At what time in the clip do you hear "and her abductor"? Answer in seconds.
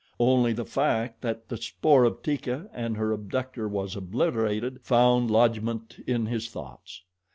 2.73-3.67